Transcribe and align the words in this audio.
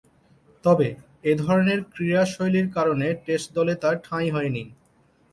তবে, 0.65 0.87
এ 1.23 1.33
ধরনের 1.35 1.79
ক্রীড়াশৈলীর 1.93 2.67
কারণে 2.73 3.07
টেস্ট 3.25 3.47
দলে 3.53 3.73
তার 3.75 3.95
ঠাঁই 4.03 4.27
হয়নি। 4.29 4.63